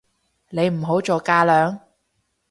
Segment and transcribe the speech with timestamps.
[0.49, 1.79] 你唔好做架樑